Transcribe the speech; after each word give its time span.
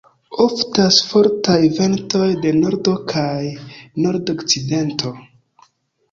Oftas 0.43 0.95
fortaj 1.09 1.57
ventoj 1.79 2.29
de 2.45 2.53
nordo 2.55 2.93
kaj 3.13 3.41
nord-okcidento. 4.05 5.13